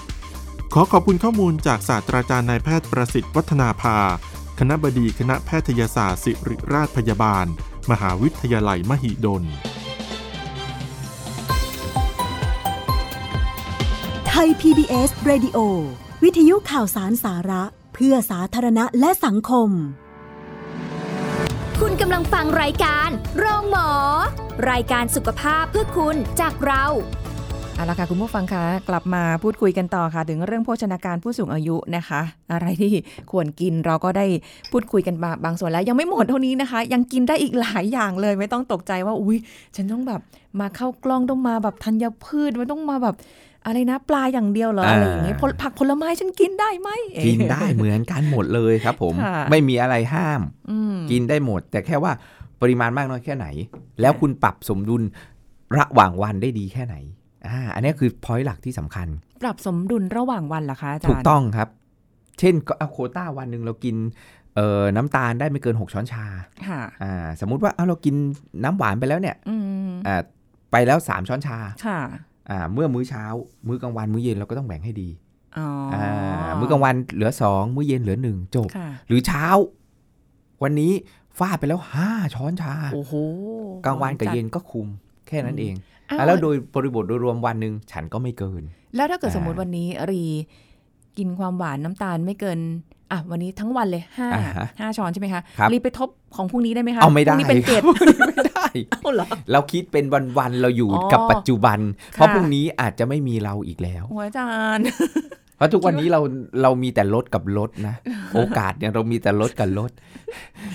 [0.73, 3.97] ขอขอบคุณข้อมูลจากศาสตราจารย์นายแพทย์ประสิทธิ์วัฒนาภา
[4.59, 7.45] คณะบดีคณะแพทยศาสตร์ศิริราชพยาบาล
[7.91, 9.43] มหาวิทยาลัยมหิดล
[14.27, 15.57] ไทย PBS Radio
[16.23, 19.69] วิทยุข่าวสารสาระ เพื่อสาธารณะและสังคม
[21.81, 23.89] คุณกำลังฟังรายการ โรงหมอ
[24.71, 26.85] รายการสุขภาพเพื่อคุณจากเรา
[27.79, 32.93] เอาละค่ะคุณผู้ฟังคะกลับมาพูดคุยกันต่อค่ะ ถึงเรื่องโภชนาการผู้สูงอายุนะคะ อะไรที่
[33.31, 34.25] ควรกินเราก็ได้
[34.71, 39.37] พูดคุยกันมาบางส่วนแล้ว ยังไม่หมดเท่านี้นะคะ ยังกินได้อีกหลายอย่างเลยไม่ต้องตกใจว่าอุ้ย
[39.75, 40.21] ฉันต้องแบบ
[40.59, 43.15] มาเข้ากล้องต้องมาแบบธัญพืชไม่ต้องมาแบบ
[43.65, 46.89] อะไรนะปลาอย่างเดียวเหรออะไรอย่างเงี้ยผลผักผลไม้ฉันกินได้ไหม
[47.25, 52.11] กินได้เหมือนกันหมดเลยครับ ผมค่ะไม่มีอะไรห้ามอืมกินได้หมด แต่แค่ว่า
[52.61, 53.47] ปริมาณมากน้อยแค่ไหน
[54.01, 55.03] แล้วคุณปรับสมดุล
[55.77, 56.97] ระหว่างวันได้ดีแค่ไหน
[57.47, 59.07] อ่าอันนี้คือพอยต์หลักที่สำคัญ
[59.41, 61.69] ปรับสมดุลระหว่างวันเหรอคะอาจารย์ถูกต้องครับ
[62.39, 63.95] เช่นก็เอาโควต้าวันหนึ่งเรากิน
[64.55, 66.25] เอ่อน้ำตาลได้ไม่เกิน 6 ช้อนชา
[66.67, 68.15] ค่ะอ่าสมมุติว่าเอาเรากิน
[68.63, 69.55] น้ำหวานไปแล้วเนี่ยอื
[69.89, 70.21] มอ่า
[70.71, 71.99] ไปแล้ว 3 ช้อนชาค่ะ
[72.49, 73.23] อ่าเมื่อมื้อเช้า
[73.67, 75.09] มื้อกลางวันมื้อเย็นเราก็ต้องแบ่งให้ดี
[75.57, 79.45] อ๋อออ่ามื้อกลางวันเหลือ 2 มื้อเย็นเหลือ 1 จบค่ะหรือเช้า
[80.63, 80.91] วันนี้
[81.37, 83.13] ฟาดไปแล้ว 5 ช้อนชาโอ้โห
[83.85, 84.87] กลางวันกับเย็นก็คุม
[85.27, 88.63] แค่นั้นเองอ้าอะ แล้วโดยบริบทโดยรวมวันหนึ่งฉันก็ไม่เกิน
[88.95, 90.23] แล้วถ้าเกิดอ่าสมมติวันนี้รี
[91.17, 92.59] กินความหวานน้ำตาลไม่เกิน
[93.11, 97.81] อะวันนี้ทั้งวันเลยห้าอ่าฮะห้าช้อนใช่ไหมคะครับรีไปทบของพรุ่งนี้ได้ไหมคะเอาไม่ได้พรุ่งนี้เป็นเจ็ด
[98.27, 100.05] ไม่ได้เอาเหรอเราคิดเป็น
[100.37, 101.79] วันๆเราอยู่อ๋อกับปัจจุบัน
[102.13, 104.85] เพราะค่ะพรุ่งนี้อาจจะไม่มีเราอีกแล้วโอ้ยอาจารย์
[105.57, 106.19] เพราะทุกวันนี้เรา
[106.61, 107.95] เรามีแต่รถกับรถนะ
[108.35, 109.91] โอกาสเนี่ยเรามีแต่รถกับรถ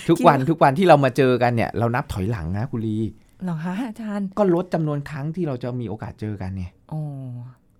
[0.09, 7.01] ทุกวันทุกวันที่เรามาเจอกันเนี่ย เรานับถอยหลังนะคุณลีเหรอคะอาจารย์ ก็ลดจำนวนครั้งที่เราจะมีโอกาสเจอกันเนี่ยโอ้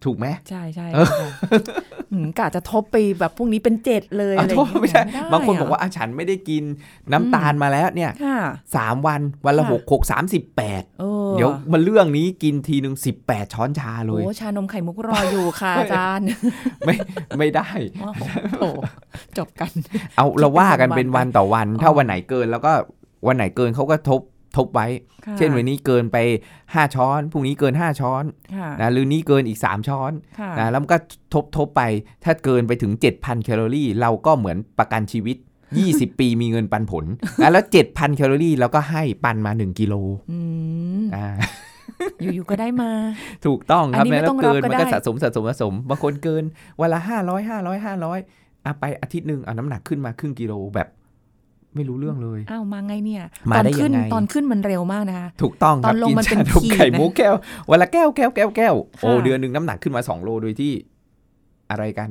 [0.05, 1.29] ถูกไหมใช่ใช่เออค่ะ
[2.13, 6.63] หืมกะจะทบไปแบบพรุ่งนี้เป็นเจ็ดเลยอะอะไรอโทย่าษงไม่เงี้ยใช่ด้บางคนบอกะว่าอะฉันไม่ได้กิน
[7.13, 8.39] น้ำตาลมาแล้วเนี่ยค่ะ
[8.77, 16.27] สามวันวันละค่ะหกหกสามสิบแปดเออเดี๋ยวมาเรื่องนี้กินทีหนึ่งสิบแปดช้อนชาเลยโอ้ชานมไข่มุกรออยู่ค่ะอาจารย์
[16.87, 16.95] ไม่
[17.39, 17.69] ไม่ได้
[18.01, 18.65] โอ้โห
[19.39, 19.73] จบกัน
[20.17, 22.73] เอาเราว่ากันเป็นเป็นวัวันนต่อวันอ๋อถ้าวันไหนเกินแล้วก็
[23.27, 24.21] วันไหนเกินเขาก็ทบ
[24.57, 24.87] ทบไว้
[25.27, 26.17] ค่ะเช่นวันนี้เกินไป
[26.57, 28.25] 5 ช้อนพรุ่งนี้เกิน 5 ช้อน
[28.57, 30.99] ค่ะนะหรือนี้เกินอีก 3 ช้อนค่ะนะแล้วมันก็
[31.35, 31.83] ทบทบไป
[32.25, 35.37] ถ้าเกินไปถึง 7,000 แคลอรี่ เราก็เหมือนประกันชีวิต
[35.79, 37.05] 20 ปีมีเงินปันผล
[37.41, 39.95] นะแล้ว 7,000 แคลอรี่เราก็ให้ปันมา 1 กิโล
[40.31, 40.39] อื
[41.01, 41.27] มอ่า
[42.21, 42.91] อยู่ๆก็ได้มา
[43.47, 46.45] ถูกต้องครับอันนี้ไม่แล้วต้องเกินรับก็มันก็ได้สะสมสะสมสะสมบางคนเกิน
[46.81, 50.89] วันละ500 500 500อะไปอาทิตย์หนึ่งเอาน้ำหนักขึ้นมาครึ่งกิโลแบบ
[51.75, 57.35] ไม่รู้เรื่องเลยอ้าวมาไงเนี่ยมาตอนได้ขึ้นยังไงตอนขึ้นมันเร็วมากนะคะถูกต้องคตรัอบนลงกินมันเป็นชานมขีดไข่นะมุกแก้ว
[57.71, 60.73] วันละแก้วแก้วแก้วแก้วโอ้ค่ะเดือนหนึ่งน้ำหนักขึ้นมา 2 โลโดยที่
[61.71, 62.09] อะไรกัน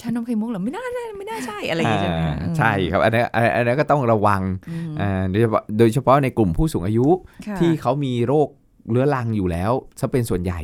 [0.00, 7.06] ชานมไข่มุกเหรอไม่น่าได้ไม่น่าใช่อะไรอย่างเงี้ยใช่ไหมอ่าอืมใช่ครับอันนี้นอันอันนี้นก็ต้องระวังอืมอ่าโดยเฉพาะโดยเฉพาะในกลุ่มผู้สูงอายุ
[7.46, 8.48] ค่ะที่เขามีโรค
[8.90, 10.60] เรื้อรังอยู่แล้วซะเป็นส่วนใหญ่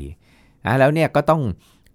[0.64, 1.42] อ่าแล้วเนี่ยก็ต้อง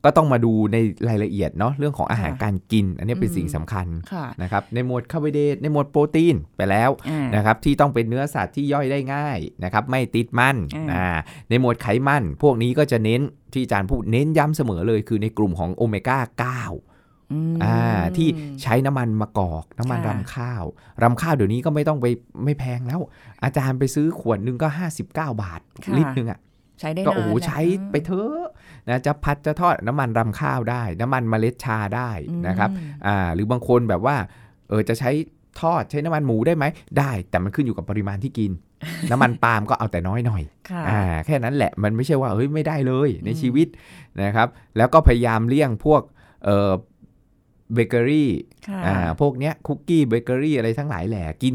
[0.04, 11.06] ก็ต้องมาดูในรายละเอียดเนาะเรื่องของอาหารการกิน อันนี้เป็นสิ่งสำคัญค่ะนะครับในหมวดคาร์โบไฮเดรตในหมวดโปรตีนไปแล้วอ่านะครับที่ต้องเป็นเนื้อสัตว์ที่ย่อยได้ง่ายนะครับไม่ติดมันอืมอ่า
[11.50, 13.22] ในหมวดไขมัน พวกนี้ก็จะเน้น
[13.54, 17.78] ที่อาจารย์พูดเน้นย้ำเสมอเลย คือในกลุ่มของโอเมก้า 9อืมอ่า
[18.18, 18.28] ที่
[18.62, 20.64] ใช้น้ำมันมะกอก น้ำมันค่ะรำข้าว
[21.04, 22.06] รำข้าวเดี๋ยวนี้ก็ไม่ต้องไป
[22.44, 23.00] ไม่แพงแล้ว
[23.44, 26.40] อาจารย์ไปซื้อขวดหนึงก็ 59 บาทค่ะลิตรหนึงอะ
[26.80, 27.62] ใช้ได้ก็นานโอ้โหแหละใช้
[27.92, 28.42] ไปเถอะ
[28.90, 32.70] นะจะพัดจะทอดน้ำมันรำข้าวได้ น้ำมันเมล็ดชาได้อืมนะครับ
[33.08, 34.16] อ่าหรือบางคนแบบว่า
[34.70, 35.12] เออจะใช้
[35.62, 36.66] ทอดใช้น้ำมันหมูได้ไหม
[37.00, 38.52] ได้ แต่มันขึ้นอยู่กับปริมาณที่กิน
[39.12, 43.68] น้ำมันปาล์มก็เอาแต่น้อยหน่อยค่ะอ่าแค่นั้นแหละมันไม่ใช่ว่าเฮ้ยไม่ได้เลยในชีวิต
[44.24, 46.02] นะครับ แล้วก็พยายามเลี่ยงพวก
[46.46, 46.72] เออ
[47.74, 48.30] เบเกอรี่
[48.68, 51.54] ค่ะอ่าพวกเนี้ยคุกกี้เบเกอรี่อะไรทั้งหลายแหละกิน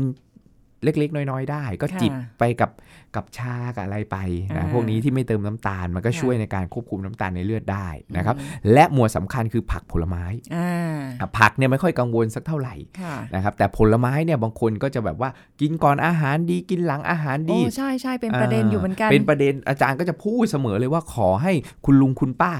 [0.84, 2.70] เล็ก ๆ น้อย ๆ ได้ ก็ค่ะจิบไปกับ
[3.16, 4.16] กับชากับอะไรไป
[4.48, 10.24] อ่านะพวกนี้ที่ไม่เติมน้ำตาลมันก็ค่ะช่วยในการควบคุมน้ำตาลในเลือดได้นะครับอืมและหมวดสำคัญคือผักผลไม้
[10.56, 21.52] อ่าอะผักเนี่ยไม่ค่อยกังวลสักเท่าไหร่ค่ะนะครับ แต่ผลไม้เนี่ยบางคนก็จะแบบว่ากินก่อนอาหารดีกินหลังอาหารโอ้ดีใช่ใช่เป็นประเด็นอยู่เหมือนกัน เป็นประเด็นอาจารย์ก็จะพูดเสมอเลยว่าขอให้
[21.84, 22.52] คุณลุงคุณป้า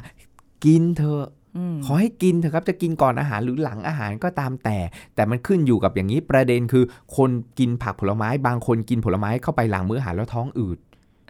[0.65, 1.38] กินเถอะม
[1.85, 4.79] ขอให้กินเถอะครับจะกินก่อนอาหารหรือหลังอาหารก็ตามแต่
[5.15, 6.85] แต่มันขึ้นอยู่กับอย่างนี้ประเด็นคือ
[7.17, 10.79] คนกินผักผลไม้บางคนกินผลไม้เข้าไปหลังมื้ออาหารแล้วท้องอืด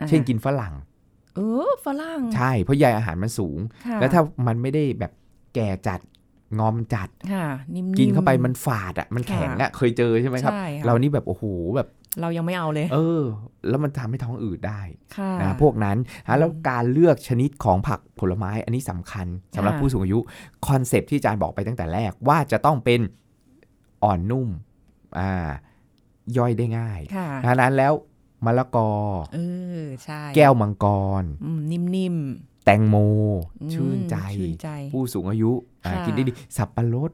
[0.01, 0.75] อ่าเช่นกินฝรั่ง
[1.35, 5.13] เออฝรั่ง ใช่เพราะใยอาหารมันสูงค่ะแล้วถ้ามันไม่ได้แบบ
[5.55, 6.01] แก่จัด
[6.59, 11.45] งอมจัดค่ะนิ่มๆกินเข้าไปมันฝาดอะมันแข็งอะเคยเจอใช่ไหมครับใช่ค่ะเรานี่แบบโอ้โห
[11.77, 11.89] แบบ
[12.21, 13.23] เรายังไม่เอาเลย เออ
[13.69, 14.81] แล้วมันทำให้ท้องอืดได้
[15.17, 19.27] ค่ะนะพวกนั้นอะแล้วการเลือกชนิดของผักผลไม้อันนี้สำคัญ
[19.57, 20.19] สำหรับค่ะผู้สูงอายุ
[20.67, 23.01] concept ที่อาจารย์บอกไปตั้งแต่แรกว่าจะต้องเป็น
[24.05, 24.49] อ่อนนุ่ม
[25.19, 25.49] อ่า
[26.37, 27.93] ย่อยได้ง่ายค่ะดังนั้นแล้ว
[28.45, 28.91] มะละกอ
[29.35, 29.39] เอ
[29.83, 30.87] อใช่แก้วมังก
[31.23, 32.17] รอืมนิ่ม
[32.65, 32.97] แตงโม
[33.63, 35.53] อืมชื่นใจชื่นใจ ผู้สูงอายุ
[35.85, 37.11] อ่าค่ะกินได้ดี สับปะรด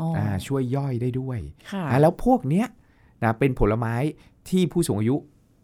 [0.00, 1.38] อ๋ออาช่วยย่อยได้ด้วย
[1.70, 2.66] ค่ะอ่าแล้วพวกเนี้ย
[3.22, 3.94] นะเป็นผลไม้
[4.50, 5.16] ที่ผู้สูงอายุ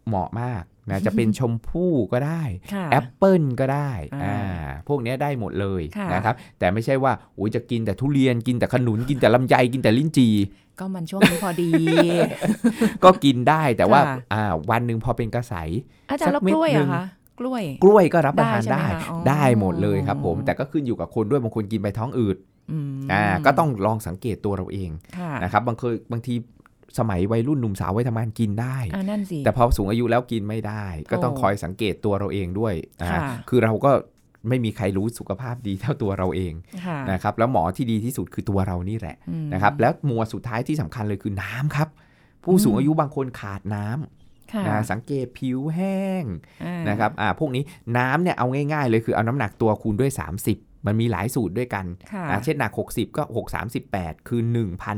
[0.07, 10.29] เหมาะมากนะจะเป็นชมพู่ก็ได้ค่ะแอปเปิลก็ได้อ่าอ่าพวกเนี้ยได้หมดเลยค่ะนะครับแต่ไม่ใช่ว่าโอ้ยจะกินแต่ทุเรียนกินแต่ขนุนกินแต่ลำไยกินแต่ลิ้นจี
[10.79, 11.69] ก็มันช่วงนี้พอดี
[13.03, 15.53] ก็กินได้แต่ว่าค่ะอ่าวันหนึ่งพอเป็นกระใส
[16.09, 17.05] อาจารย์แล้วสักเม็ดกล้วยหนึ่อะงคะ
[17.39, 22.37] กล้วย กล้วยก็รับประทานได้ได้ใช่ไหมคะอ๋อได้หมดเลยครับผมแต่ก็ขึ้นอยู่กับคนด้วยบางคนกินไปท้องอืด
[22.71, 26.33] อืมอ่าก็ต้องลองสังเกตตัวเราเองค่ะนะครับบางเคยบางที
[26.99, 33.91] สมัยวัยรุ่นหนุ่มสาววัยทำงานกินได้อ่านั่นสิแต่พอสูงอายุแล้วกินไม่ได้ ก็ต้องโอ้คอยสังเกตตัวเราเองด้วยอ่าค่ะคือเราก็
[34.49, 36.53] ไม่มีใครรู้สุขภาพดีเท่าตัวเราเอง
[36.85, 41.87] ค่ะนะครับแล้วหมอที่ดีที่สุดคือตัวเรานี่แหละอืมนะครับแล้วหมวดสุดท้ายที่สำคัญเลยคือน้ำครับ
[42.43, 46.23] ผู้สูงอายุบางคนขาดน้ำค่ะนะสังเกตผิวแห้ง
[46.63, 47.63] อ่านะครับอ่าพวกนี้
[47.97, 50.11] น้ำเนี่ยเอาง่ายๆ เลยคือเอาน้ำหนักตัวคูณด้วย
[50.49, 53.55] 30 มันมีหลายสูตรด้วยกันค่ะอ่าเช่นหนัก 60 ก็ 6
[53.87, 54.95] 38 คือ 1,800อ่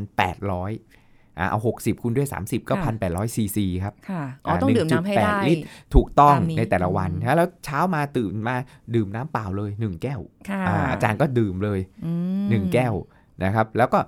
[0.68, 1.03] า
[1.50, 5.62] เอา 60คูณด้วย 30 ก็1,800ซีซีครับค่ะอ๋ออ่าต้องดื่มน้ำให้ได้1.8ลิตร
[5.96, 8.56] ถูกต้องตามนี้ในแต่ละวันอืมนะแล้วเช้ามาตื่นมา
[8.96, 10.20] ดื่มน้ำเปล่าเลย 1 แก้ว
[10.50, 12.12] ค่ะอ่าอาจารย์ก็ดื่มเลยอื
[12.62, 12.94] ม1แก้ว
[13.44, 14.00] นะครับ แล้วก็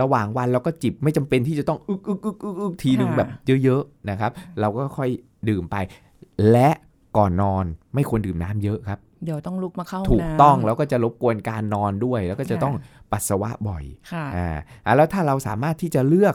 [0.00, 3.28] ระหว่างวันเราก็จิบไม่จำเป็นที่จะต้องอึกอึกอึกอึกอึกทีหนึ่งค่ะแบบ
[3.64, 5.10] เยอะๆนะครับ เราก็ค่อย
[5.48, 5.76] ดื่มไป
[6.50, 6.70] และ
[7.16, 12.74] ก่อนนอนไม่ควรดื่มน้ำเยอะครับ เดี๋ยวต้องลุกมาเข้าห้ถูกน้ำต้องแล้วก็จะรบกวนการนอนด้วย แล้วก็จะค่ะต้อง
[13.12, 16.34] ปัสสาวะบ่อยค่ะอ่าอ่าแล้วถ้าเราสามารถที่จะเลือก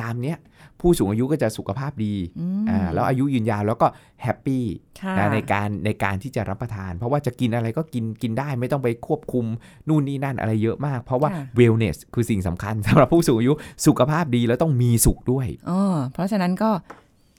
[0.00, 0.38] ตามเนี้ย
[0.80, 3.86] ผู้สูงอายุก็จะสุขภาพดีอืมอ่าแล้วอายุยืนยาวแล้วก็
[4.22, 4.64] happy
[5.00, 9.44] ค่ะนะในการในการที่จะรับประทาน เพราะว่าจะกินอะไรก็กินกินได้ไม่ต้องไปควบคุม
[9.88, 13.52] นู่นนี่นั่นอะไรเยอะมาก เพราะว่าค่ะ wellness คือสิ่งสำคัญสำหรับผู้สูงอายุ
[13.86, 15.80] สุขภาพดีแล้วต้องมีสุขด้วยอ๋อ
[16.12, 16.70] เพราะฉะนั้นก็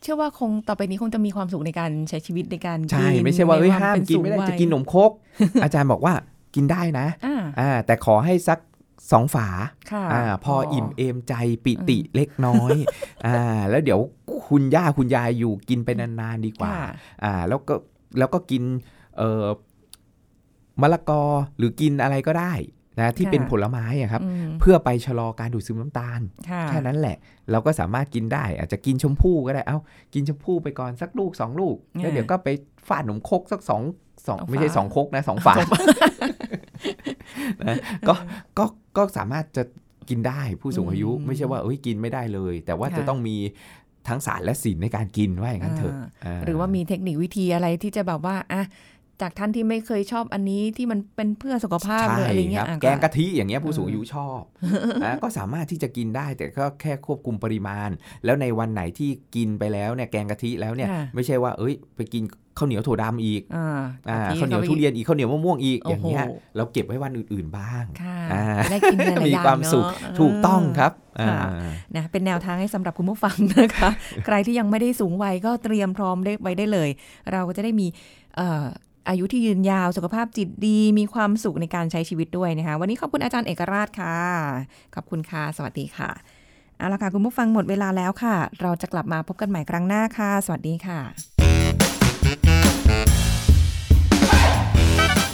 [0.02, 5.12] เชื่อว่าคงต่อไปนี้คงจะมีความสุขในการใช้ชีวิตในการใช่กินไม่ใช่ว่าเอ้ยในควห้ามเป็กินไม่ได้สูงวัยจะกินนมครก
[5.64, 6.14] อาจารย์บอกว่า
[6.56, 8.60] กินได้นะอ่าอ่าแต่ขอให้สัก
[9.12, 9.48] สองฝา
[9.92, 11.34] ค่ะอ่าพออิ่มเอมใจ
[11.66, 12.72] ปิติเล็กน้อย
[13.26, 14.00] อ่าแล้วเดี๋ยว
[14.48, 16.90] คุณย่าคุณยายอยู่กินไปนานๆดีกว่าค่ะ
[17.24, 17.74] อ่าแล้วก็
[18.18, 18.64] แล้วก็กิน
[19.18, 19.46] เอ่อ
[20.82, 21.24] มะละกอ
[21.58, 22.54] หรือกินอะไรก็ได้
[23.00, 27.18] นะที่ค่ะเป็นผลไม้อะครับอืมเพื่อไปชะลอการดูดซึมน้ำตาลค่ะแค่นั้นแหละ
[27.52, 29.80] เราก็สามารถกินได้ อาจจะกินชมพู่ก็ได้เอ้า
[30.14, 32.50] กินชมพู่ไปก่อนสักลูกสองลูก แล้วเดี๋ยวก็ไป
[32.88, 33.82] ฝาดหนมครกสักสอง
[34.28, 35.54] สองสองไม่ใช่ฝาสองครกนะสองฝา
[37.68, 38.14] นะก็
[38.58, 38.66] ก็
[38.98, 39.64] ก็สามารถจะ
[40.10, 43.36] กินได้ผู้สูงอายุ ไม่ใช่ว่าเอ้ยกินไม่ได้เลย แต่ว่าจะต้องมี
[44.08, 48.64] ทั้งสารและศีลในการกินว่าอย่างนั้นเถอะาหรือว่ามีเทคนิควิธีอะไรที่จะแบบว่าอะ
[49.22, 54.42] จากท่านที่ไม่เคยชอบอันนี้ที่มันเป็นเพื่อสุขภาพเลยอะไรเงี้ยใช่ครับอะแกงกะทิอย่างเงี้ยผู้สูงอายุชอบ
[55.04, 57.90] นะก็สามารถที่จะกินได้แต่ก็แค่ควบคุมปริมาณ
[58.26, 62.24] แล้วในวันไหนที่กินไปแล้วเนี่ยแกงกะทิแล้วเนี่ยค่ะไม่ใช่ว่าเอ้ย ไปกิน
[62.58, 63.68] ข้าวเหนียวถั่วดำอีกอ่า
[64.10, 66.26] อ่ากะทิข้าวเหนียวทุเรียนอีกข้าวเหนียวมะม่วงอีกโอ้โหอย่างเงี้ย
[66.58, 71.50] เราเก็บไว้วันอื่นๆบ้างค่ะอ่าได้กินหลายๆมีอย่างความสุขเนอะถูกต้องครับอ่าค่ะ
[71.96, 73.90] นะเป็นแนวทางให้สำหรับคุณผู้ฟังนะคะ
[74.26, 76.90] ใครที่ยังไม่ได้สูงวัยก็เตรียมพร้อมได้ไว้ได้เลย
[77.32, 77.88] เราก็จะได้มี
[78.36, 84.18] เอายุที่ยืนยาวสุขภาพจิตดี มีความสุขในการใช้ชีวิตด้วยนะคะ วันนี้ขอบคุณอาจารย์เอกราชค่ะ
[84.96, 86.10] ขอบคุณค่ะ สวัสดีค่ะ
[86.78, 91.00] เอาละค่ะ คุณผู้ฟังหมดเวลาแล้วค่ะ เราจะกลับมาพบกันใหม่ครั้งหน้าค่ะ สวัสดีค่ะ